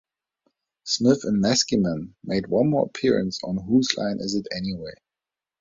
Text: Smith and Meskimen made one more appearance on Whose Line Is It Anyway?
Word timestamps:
Smith 0.83 1.19
and 1.25 1.43
Meskimen 1.43 2.15
made 2.23 2.47
one 2.47 2.71
more 2.71 2.87
appearance 2.87 3.39
on 3.43 3.57
Whose 3.67 3.93
Line 3.97 4.17
Is 4.19 4.33
It 4.33 4.47
Anyway? 4.51 4.93